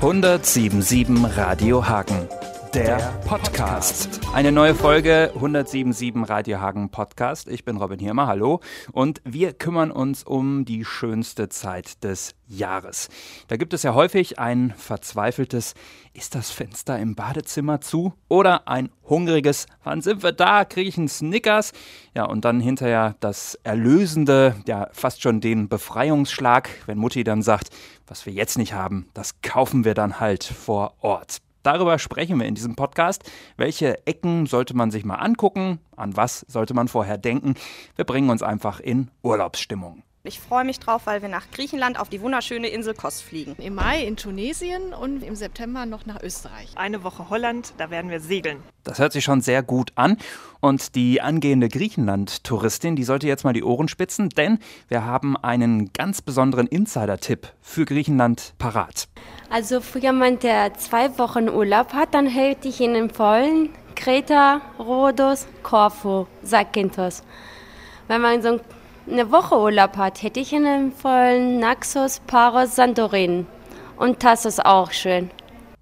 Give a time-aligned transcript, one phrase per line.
[0.00, 2.28] 1077 Radio Hagen.
[2.74, 4.20] Der, Podcast.
[4.34, 7.48] Eine neue Folge 1077 Radio Hagen Podcast.
[7.48, 8.60] Ich bin Robin Hirmer, hallo.
[8.92, 13.08] Und wir kümmern uns um die schönste Zeit des Jahres.
[13.48, 15.72] Da gibt es ja häufig ein verzweifeltes,
[16.12, 18.12] ist das Fenster im Badezimmer zu?
[18.28, 20.66] Oder ein hungriges, wann sind wir da?
[20.66, 21.72] Kriege ich einen Snickers?
[22.14, 27.70] Ja, und dann hinterher das Erlösende, ja, fast schon den Befreiungsschlag, wenn Mutti dann sagt,
[28.06, 31.38] was wir jetzt nicht haben, das kaufen wir dann halt vor Ort.
[31.62, 33.28] Darüber sprechen wir in diesem Podcast.
[33.56, 35.80] Welche Ecken sollte man sich mal angucken?
[35.96, 37.54] An was sollte man vorher denken?
[37.96, 40.04] Wir bringen uns einfach in Urlaubsstimmung.
[40.26, 43.54] Ich freue mich drauf, weil wir nach Griechenland auf die wunderschöne Insel Kos fliegen.
[43.58, 46.68] Im Mai in Tunesien und im September noch nach Österreich.
[46.74, 48.58] Eine Woche Holland, da werden wir segeln.
[48.84, 50.16] Das hört sich schon sehr gut an.
[50.60, 54.58] Und die angehende Griechenland-Touristin, die sollte jetzt mal die Ohren spitzen, denn
[54.88, 59.08] wir haben einen ganz besonderen Insider-Tipp für Griechenland parat.
[59.50, 65.46] Also für jemanden, der zwei Wochen Urlaub hat, dann hält ich ihn empfohlen Kreta, Rhodos,
[65.62, 67.22] Korfu, Zakynthos.
[68.08, 68.60] Wenn man so
[69.10, 73.46] eine Woche Urlaub hat, hätte ich Ihnen empfohlen Naxos, Paros, Santorin.
[73.96, 75.30] Und das ist auch schön.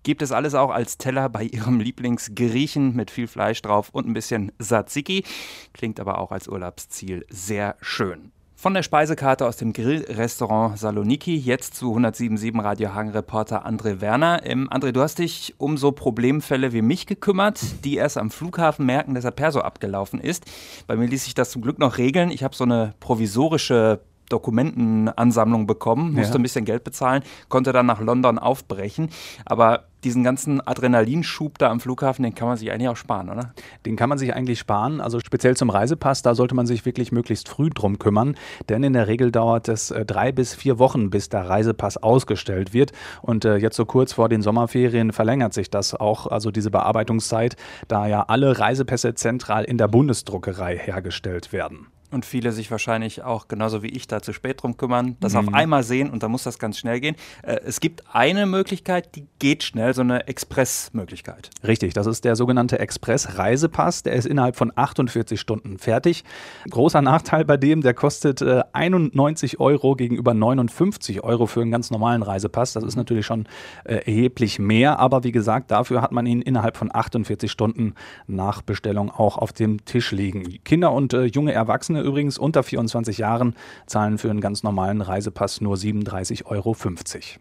[0.02, 4.12] Gibt es alles auch als Teller bei Ihrem Lieblingsgriechen mit viel Fleisch drauf und ein
[4.12, 5.24] bisschen Tzatziki.
[5.72, 8.33] Klingt aber auch als Urlaubsziel sehr schön.
[8.64, 14.40] Von der Speisekarte aus dem Grillrestaurant Saloniki jetzt zu 1077 Radio Hagen Reporter André Werner.
[14.42, 18.86] Ähm, André, du hast dich um so Problemfälle wie mich gekümmert, die erst am Flughafen
[18.86, 20.46] merken, dass der Perso abgelaufen ist.
[20.86, 22.30] Bei mir ließ sich das zum Glück noch regeln.
[22.30, 26.38] Ich habe so eine provisorische Dokumentenansammlung bekommen, musste ja.
[26.38, 29.10] ein bisschen Geld bezahlen, konnte dann nach London aufbrechen.
[29.44, 33.54] Aber diesen ganzen Adrenalinschub da am Flughafen, den kann man sich eigentlich auch sparen, oder?
[33.86, 35.00] Den kann man sich eigentlich sparen.
[35.00, 38.36] Also speziell zum Reisepass, da sollte man sich wirklich möglichst früh drum kümmern.
[38.68, 42.74] Denn in der Regel dauert es äh, drei bis vier Wochen, bis der Reisepass ausgestellt
[42.74, 42.92] wird.
[43.22, 47.56] Und äh, jetzt so kurz vor den Sommerferien verlängert sich das auch, also diese Bearbeitungszeit,
[47.88, 53.48] da ja alle Reisepässe zentral in der Bundesdruckerei hergestellt werden und viele sich wahrscheinlich auch
[53.48, 55.40] genauso wie ich da zu spät drum kümmern, das mhm.
[55.40, 57.16] auf einmal sehen und da muss das ganz schnell gehen.
[57.42, 61.50] Äh, es gibt eine Möglichkeit, die geht schnell, so eine Express-Möglichkeit.
[61.66, 64.04] Richtig, das ist der sogenannte Express-Reisepass.
[64.04, 66.24] Der ist innerhalb von 48 Stunden fertig.
[66.70, 71.90] Großer Nachteil bei dem, der kostet äh, 91 Euro gegenüber 59 Euro für einen ganz
[71.90, 72.72] normalen Reisepass.
[72.72, 73.46] Das ist natürlich schon
[73.84, 77.94] äh, erheblich mehr, aber wie gesagt, dafür hat man ihn innerhalb von 48 Stunden
[78.26, 80.44] nach Bestellung auch auf dem Tisch liegen.
[80.64, 83.56] Kinder und äh, junge Erwachsene übrigens unter 24 Jahren
[83.86, 86.76] zahlen für einen ganz normalen Reisepass nur 37,50 Euro.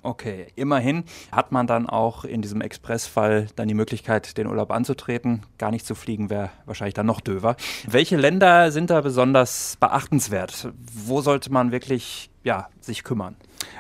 [0.02, 5.44] Okay, immerhin hat man dann auch in diesem Expressfall dann die Möglichkeit, den Urlaub anzutreten.
[5.58, 7.56] Gar nicht zu fliegen wäre wahrscheinlich dann noch döver.
[7.88, 10.70] Welche Länder sind da besonders beachtenswert?
[11.06, 13.36] Wo sollte man wirklich ja, sich kümmern?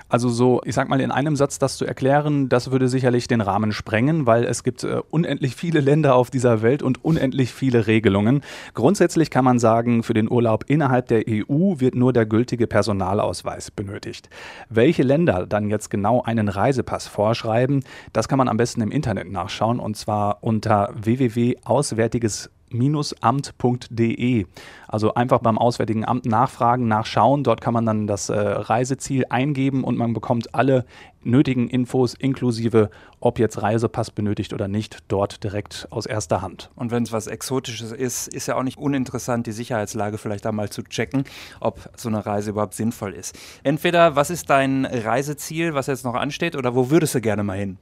[0.09, 3.41] Also so, ich sag mal, in einem Satz das zu erklären, das würde sicherlich den
[3.41, 7.87] Rahmen sprengen, weil es gibt äh, unendlich viele Länder auf dieser Welt und unendlich viele
[7.87, 8.41] Regelungen.
[8.73, 13.71] Grundsätzlich kann man sagen, für den Urlaub innerhalb der EU wird nur der gültige Personalausweis
[13.71, 14.29] benötigt.
[14.69, 19.31] Welche Länder dann jetzt genau einen Reisepass vorschreiben, das kann man am besten im Internet
[19.31, 22.49] nachschauen und zwar unter www.auswärtiges
[23.21, 24.45] amt.de.
[24.87, 27.43] Also einfach beim Auswärtigen Amt nachfragen, nachschauen.
[27.43, 30.85] Dort kann man dann das äh, Reiseziel eingeben und man bekommt alle
[31.25, 32.89] nötigen Infos inklusive,
[33.19, 36.69] ob jetzt Reisepass benötigt oder nicht, dort direkt aus erster Hand.
[36.75, 40.69] Und wenn es was Exotisches ist, ist ja auch nicht uninteressant, die Sicherheitslage vielleicht einmal
[40.69, 41.23] zu checken,
[41.59, 43.37] ob so eine Reise überhaupt sinnvoll ist.
[43.63, 47.57] Entweder, was ist dein Reiseziel, was jetzt noch ansteht, oder wo würdest du gerne mal
[47.57, 47.77] hin?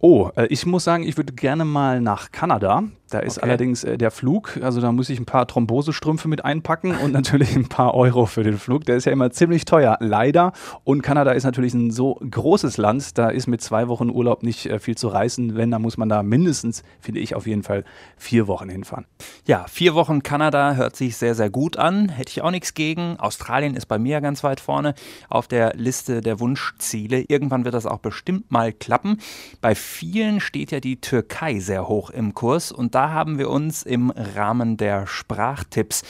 [0.00, 2.84] Oh, äh, ich muss sagen, ich würde gerne mal nach Kanada.
[3.10, 3.46] Da ist okay.
[3.46, 7.56] allerdings äh, der Flug, also da muss ich ein paar Thrombosestrümpfe mit einpacken und natürlich
[7.56, 8.84] ein paar Euro für den Flug.
[8.84, 10.52] Der ist ja immer ziemlich teuer, leider.
[10.84, 14.66] Und Kanada ist natürlich ein so großes Land, da ist mit zwei Wochen Urlaub nicht
[14.66, 15.56] äh, viel zu reißen.
[15.56, 17.84] Wenn, dann muss man da mindestens, finde ich auf jeden Fall,
[18.16, 19.06] vier Wochen hinfahren.
[19.46, 22.10] Ja, vier Wochen Kanada hört sich sehr, sehr gut an.
[22.10, 23.18] Hätte ich auch nichts gegen.
[23.18, 24.94] Australien ist bei mir ganz weit vorne
[25.30, 27.24] auf der Liste der Wunschziele.
[27.28, 29.18] Irgendwann wird das auch bestimmt mal klappen.
[29.60, 33.84] Bei vielen steht ja die Türkei sehr hoch im Kurs und da haben wir uns
[33.84, 36.02] im Rahmen der Sprachtipps,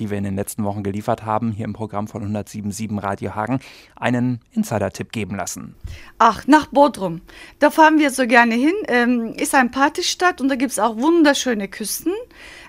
[0.00, 3.60] die wir in den letzten Wochen geliefert haben, hier im Programm von 107.7 Radio Hagen,
[3.94, 5.76] einen Insider-Tipp geben lassen.
[6.18, 7.20] Ach, nach Bodrum.
[7.60, 8.72] Da fahren wir so gerne hin.
[8.88, 12.12] Ähm, ist ein Partystadt und da gibt es auch wunderschöne Küsten.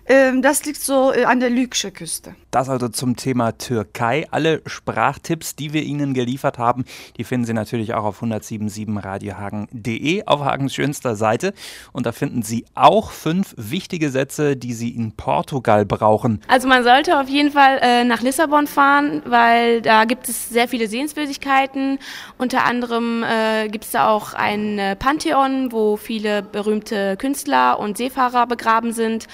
[0.06, 2.36] Ähm, das liegt so äh, an der Lüksche Küste.
[2.52, 4.28] Das also zum Thema Türkei.
[4.32, 6.84] Alle Sprachtipps, die wir Ihnen geliefert haben,
[7.18, 11.54] die finden Sie natürlich auch auf 1077radiohagen.de auf Hagens schönster Seite.
[11.94, 16.42] Und da finden Sie auch fünf wichtige Sätze, die Sie in Portugal brauchen.
[16.48, 20.68] Also man sollte auf jeden Fall äh, nach Lissabon fahren, weil da gibt es sehr
[20.68, 21.98] viele Sehenswürdigkeiten.
[22.38, 28.48] Unter anderem äh, gibt es da auch ein Pantheon, wo viele berühmte Künstler und Seefahrer
[28.48, 29.28] begraben sind.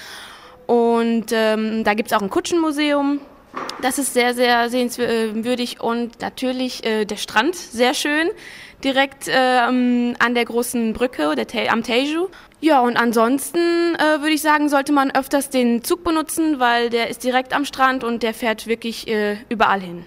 [0.70, 3.18] Und ähm, da gibt es auch ein Kutschenmuseum.
[3.82, 8.28] Das ist sehr, sehr sehenswürdig und natürlich äh, der Strand, sehr schön,
[8.84, 12.28] direkt äh, an der großen Brücke der, am Teju.
[12.60, 17.10] Ja, und ansonsten äh, würde ich sagen, sollte man öfters den Zug benutzen, weil der
[17.10, 20.06] ist direkt am Strand und der fährt wirklich äh, überall hin.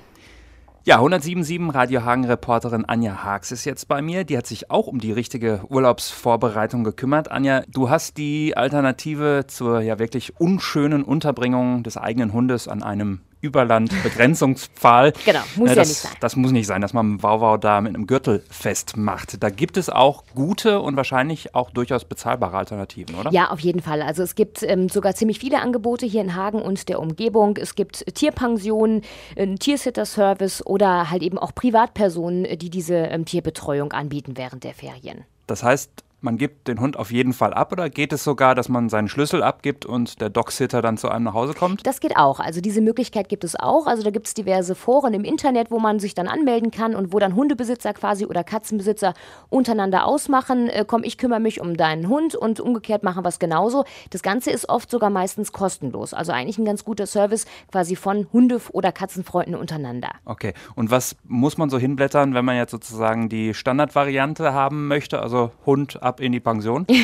[0.86, 4.26] Ja, 177 Radio Hagen-Reporterin Anja Haags ist jetzt bei mir.
[4.26, 7.32] Die hat sich auch um die richtige Urlaubsvorbereitung gekümmert.
[7.32, 13.22] Anja, du hast die Alternative zur ja wirklich unschönen Unterbringung des eigenen Hundes an einem
[13.44, 15.12] Überlandbegrenzungspfahl.
[15.26, 16.12] genau, muss äh, ja das, nicht sein.
[16.22, 19.44] Das muss nicht sein, dass man Wauwau da mit einem Gürtel festmacht.
[19.44, 23.32] Da gibt es auch gute und wahrscheinlich auch durchaus bezahlbare Alternativen, oder?
[23.32, 24.02] Ja, auf jeden Fall.
[24.02, 27.58] Also es gibt ähm, sogar ziemlich viele Angebote hier in Hagen und der Umgebung.
[27.58, 29.02] Es gibt Tierpensionen,
[29.38, 35.26] einen Tiersitter-Service oder halt eben auch Privatpersonen, die diese ähm, Tierbetreuung anbieten während der Ferien.
[35.48, 35.92] Das heißt,
[36.24, 39.10] man gibt den Hund auf jeden Fall ab oder geht es sogar, dass man seinen
[39.10, 41.86] Schlüssel abgibt und der Dogsitter dann zu einem nach Hause kommt?
[41.86, 42.40] Das geht auch.
[42.40, 43.88] Also diese Möglichkeit gibt es auch.
[43.88, 47.12] Also da gibt es diverse Foren im Internet, wo man sich dann anmelden kann und
[47.12, 49.14] wo dann Hundebesitzer quasi oder Katzenbesitzer
[49.50, 53.40] untereinander ausmachen, äh, komm, ich kümmere mich um deinen Hund und umgekehrt machen wir es
[53.40, 53.84] genauso.
[54.10, 56.14] Das Ganze ist oft sogar meistens kostenlos.
[56.14, 60.12] Also eigentlich ein ganz guter Service quasi von Hunde- oder Katzenfreunden untereinander.
[60.24, 60.54] Okay.
[60.76, 65.22] Und was muss man so hinblättern, wenn man jetzt sozusagen die Standardvariante haben möchte?
[65.22, 66.86] Also Hund ab in die Pension?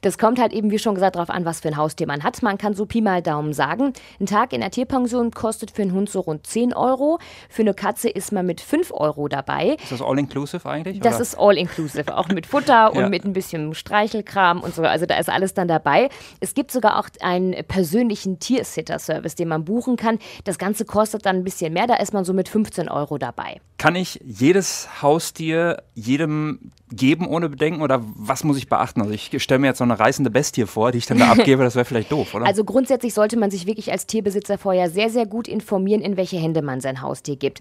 [0.00, 2.42] Das kommt halt eben, wie schon gesagt, darauf an, was für ein Haustier man hat.
[2.42, 5.92] Man kann so Pi mal Daumen sagen, ein Tag in der Tierpension kostet für einen
[5.92, 7.20] Hund so rund 10 Euro.
[7.48, 9.76] Für eine Katze ist man mit 5 Euro dabei.
[9.80, 10.98] Ist das all-inclusive eigentlich?
[10.98, 11.22] Das oder?
[11.22, 13.08] ist all-inclusive, auch mit Futter und Ja.
[13.08, 14.82] mit ein bisschen Streichelkram und so.
[14.82, 16.08] Also da ist alles dann dabei.
[16.40, 20.18] Es gibt sogar auch einen persönlichen Tiersitter-Service, den man buchen kann.
[20.42, 23.60] Das Ganze kostet dann ein bisschen mehr, da ist man so mit 15 Euro dabei.
[23.82, 29.00] Kann ich jedes Haustier jedem geben ohne Bedenken oder was muss ich beachten?
[29.00, 31.64] Also ich stelle mir jetzt so eine reißende Bestie vor, die ich dann da abgebe,
[31.64, 32.46] das wäre vielleicht doof, oder?
[32.46, 36.36] Also grundsätzlich sollte man sich wirklich als Tierbesitzer vorher sehr, sehr gut informieren, in welche
[36.36, 37.58] Hände man sein Haustier gibt.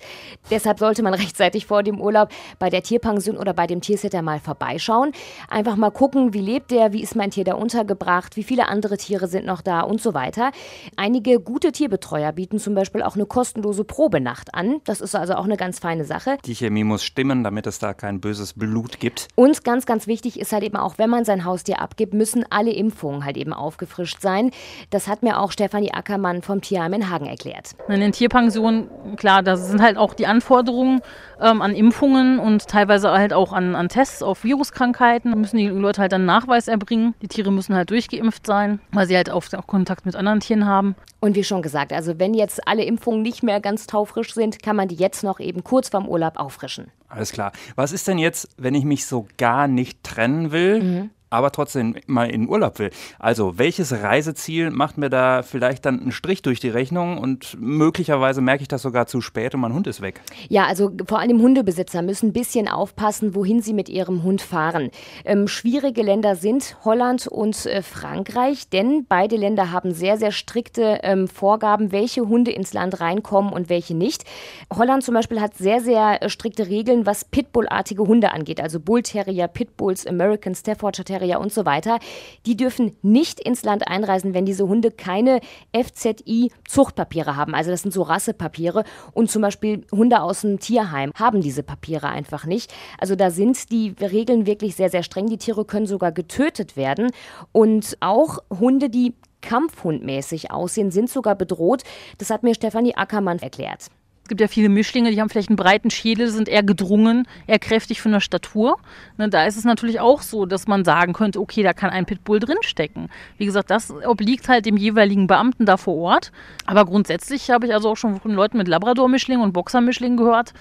[0.52, 2.30] Deshalb sollte man rechtzeitig vor dem Urlaub
[2.60, 5.14] bei der Tierpension oder bei dem Tiersitter mal vorbeischauen.
[5.50, 8.98] Einfach mal gucken, wie lebt der, wie ist mein Tier da untergebracht, wie viele andere
[8.98, 10.52] Tiere sind noch da und so weiter.
[10.98, 14.82] Einige gute Tierbetreuer bieten zum Beispiel auch eine kostenlose Probenacht an.
[14.84, 16.11] Das ist also auch eine ganz feine Sache.
[16.46, 19.28] Die Chemie muss stimmen, damit es da kein böses Blut gibt.
[19.36, 22.72] Und ganz, ganz wichtig ist halt eben auch, wenn man sein Haustier abgibt, müssen alle
[22.72, 24.52] Impfungen halt eben aufgefrischt sein.
[24.90, 27.76] Das hat mir auch Stefanie Ackermann vom Tierheim in Hagen erklärt.
[27.88, 31.02] In den Tierpensionen, klar, da sind halt auch die Anforderungen
[31.40, 35.32] ähm, an Impfungen und teilweise halt auch an, an Tests auf Viruskrankheiten.
[35.32, 37.16] Da müssen die Leute halt dann einen Nachweis erbringen.
[37.22, 40.66] Die Tiere müssen halt durchgeimpft sein, weil sie halt oft auch Kontakt mit anderen Tieren
[40.66, 40.96] haben.
[41.20, 44.76] Und wie schon gesagt, also wenn jetzt alle Impfungen nicht mehr ganz taufrisch sind, kann
[44.76, 46.92] man die jetzt noch eben kurz vorm Urlaub auffrischen.
[47.08, 47.52] Alles klar.
[47.76, 52.30] Was ist denn jetzt, wenn ich mich so gar nicht trennen will, aber trotzdem mal
[52.30, 52.92] in Urlaub will?
[53.18, 58.42] Also, welches Reiseziel macht mir da vielleicht dann einen Strich durch die Rechnung und möglicherweise
[58.42, 60.22] merke ich das sogar zu spät und mein Hund ist weg?
[60.50, 64.92] Ja, also vor allem Hundebesitzer müssen ein bisschen aufpassen, wohin sie mit ihrem Hund fahren.
[65.26, 71.00] Ähm, schwierige Länder sind Holland und äh, Frankreich, denn beide Länder haben sehr, sehr strikte
[71.04, 74.26] ähm, Vorgaben, welche Hunde ins Land reinkommen und welche nicht.
[74.72, 79.02] Holland zum Beispiel hat sehr, sehr äh, strikte Regeln, was Pitbull-artige Hunde angeht, also Bull
[79.02, 82.00] Terrier, Pitbulls, American Staffordshire Terrier und so weiter.
[82.46, 85.40] Die dürfen nicht ins Land einreisen, wenn diese Hunde keine
[85.76, 87.56] FZI-Zuchtpapiere haben.
[87.56, 88.84] Also das sind so Rassepapiere.
[89.14, 92.74] Und zum Beispiel Hunde aus dem Tierheim haben diese Papiere einfach nicht.
[93.00, 95.28] Also da sind die Regeln wirklich sehr, sehr streng.
[95.28, 97.12] Die Tiere können sogar getötet werden.
[97.52, 101.84] Und auch Hunde, die kampfhundmäßig aussehen, sind sogar bedroht.
[102.18, 103.88] Das hat mir Stefanie Ackermann erklärt.
[104.32, 108.00] Gibt ja viele Mischlinge, die haben vielleicht einen breiten Schädel, sind eher gedrungen, eher kräftig
[108.00, 108.78] von der Statur.
[109.18, 112.06] Ne, da ist es natürlich auch so, dass man sagen könnte, okay, da kann ein
[112.06, 113.10] Pitbull drinstecken.
[113.38, 116.32] Wie gesagt, das obliegt halt dem jeweiligen Beamten da vor Ort.
[116.66, 120.54] Aber grundsätzlich habe ich also auch schon von Leuten mit Labrador-Mischlingen und Boxer-Mischlingen gehört,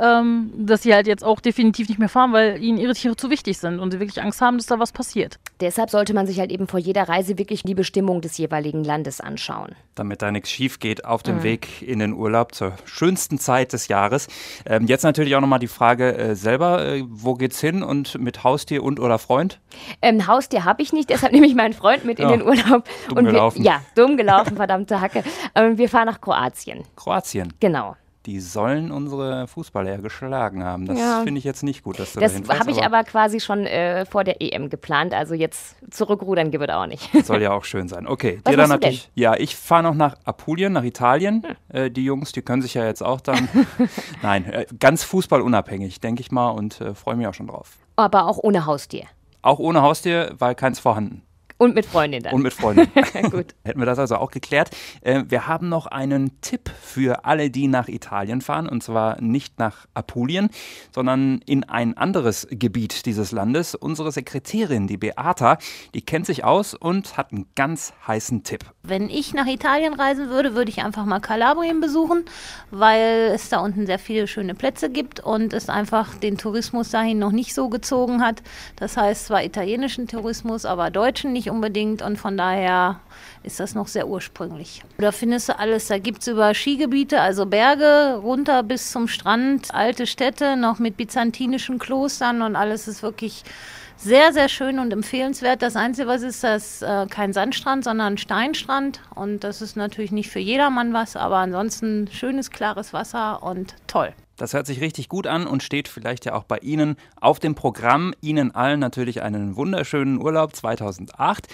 [0.00, 3.30] ähm, dass sie halt jetzt auch definitiv nicht mehr fahren, weil ihnen ihre Tiere zu
[3.30, 5.38] wichtig sind und sie wirklich Angst haben, dass da was passiert.
[5.60, 9.20] Deshalb sollte man sich halt eben vor jeder Reise wirklich die Bestimmung des jeweiligen Landes
[9.20, 9.74] anschauen.
[9.94, 11.42] Damit da nichts schief geht auf dem mhm.
[11.44, 14.26] Weg in den Urlaub zur schönsten Zeit des Jahres.
[14.66, 18.42] Ähm, jetzt natürlich auch nochmal die Frage äh, selber, äh, wo geht's hin und mit
[18.42, 19.60] Haustier und oder Freund?
[20.02, 22.84] Ähm, Haustier habe ich nicht, deshalb nehme ich meinen Freund mit ja, in den Urlaub.
[23.08, 23.58] Dumm und gelaufen.
[23.58, 25.22] Wir, ja, dumm gelaufen, verdammte Hacke.
[25.54, 26.82] Ähm, wir fahren nach Kroatien.
[26.96, 27.52] Kroatien?
[27.60, 30.86] Genau die sollen unsere Fußballer ja geschlagen haben.
[30.86, 31.22] Das ja.
[31.24, 34.24] finde ich jetzt nicht gut, dass du Das habe ich aber quasi schon äh, vor
[34.24, 35.12] der EM geplant.
[35.12, 37.10] Also jetzt zurückrudern gibt es auch nicht.
[37.24, 38.06] Soll ja auch schön sein.
[38.06, 39.10] Okay, Was dir dann natürlich.
[39.14, 41.42] Ja, ich fahre noch nach Apulien, nach Italien.
[41.42, 41.56] Hm.
[41.68, 43.48] Äh, die Jungs, die können sich ja jetzt auch dann.
[44.22, 47.72] Nein, äh, ganz fußballunabhängig, denke ich mal, und äh, freue mich auch schon drauf.
[47.96, 49.04] Aber auch ohne Haustier.
[49.42, 51.22] Auch ohne Haustier, weil keins vorhanden.
[51.56, 52.34] Und mit Freundin dann.
[52.34, 52.88] Und mit Freundin.
[53.30, 53.54] Gut.
[53.64, 54.70] Hätten wir das also auch geklärt.
[55.02, 58.68] Äh, wir haben noch einen Tipp für alle, die nach Italien fahren.
[58.68, 60.50] Und zwar nicht nach Apulien,
[60.92, 63.76] sondern in ein anderes Gebiet dieses Landes.
[63.76, 65.58] Unsere Sekretärin, die Beata,
[65.94, 68.64] die kennt sich aus und hat einen ganz heißen Tipp.
[68.82, 72.24] Wenn ich nach Italien reisen würde, würde ich einfach mal Kalabrien besuchen,
[72.72, 77.20] weil es da unten sehr viele schöne Plätze gibt und es einfach den Tourismus dahin
[77.20, 78.42] noch nicht so gezogen hat.
[78.74, 83.00] Das heißt zwar italienischen Tourismus, aber deutschen nicht nicht unbedingt und von daher
[83.42, 84.82] ist das noch sehr ursprünglich.
[84.98, 89.72] Da findest du alles, da gibt es über Skigebiete, also Berge runter bis zum Strand,
[89.72, 93.44] alte Städte, noch mit byzantinischen Klostern und alles ist wirklich
[93.96, 95.62] sehr, sehr schön und empfehlenswert.
[95.62, 99.00] Das Einzige, was ist, das äh, kein Sandstrand, sondern ein Steinstrand.
[99.14, 104.12] Und das ist natürlich nicht für jedermann was, aber ansonsten schönes, klares Wasser und toll.
[104.36, 107.54] Das hört sich richtig gut an und steht vielleicht ja auch bei Ihnen auf dem
[107.54, 108.14] Programm.
[108.20, 111.46] Ihnen allen natürlich einen wunderschönen Urlaub 2008.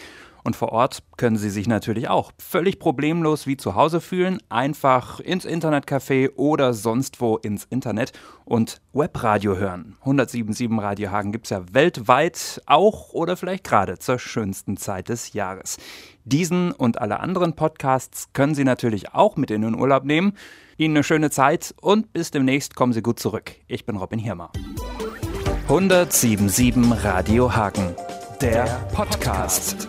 [0.42, 4.38] Und vor Ort können Sie sich natürlich auch völlig problemlos wie zu Hause fühlen.
[4.48, 8.12] Einfach ins Internetcafé oder sonst wo ins Internet
[8.44, 9.96] und Webradio hören.
[10.04, 15.32] 107.7 Radio Hagen gibt es ja weltweit auch oder vielleicht gerade zur schönsten Zeit des
[15.32, 15.76] Jahres.
[16.24, 20.34] Diesen und alle anderen Podcasts können Sie natürlich auch mit in den Urlaub nehmen.
[20.76, 23.52] Ihnen eine schöne Zeit und bis demnächst kommen Sie gut zurück.
[23.66, 24.50] Ich bin Robin Hirmer.
[25.68, 27.94] 107.7 Radio Hagen,
[28.40, 29.86] der Podcast.